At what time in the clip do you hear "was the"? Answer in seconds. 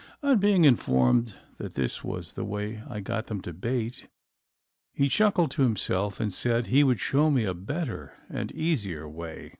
2.03-2.43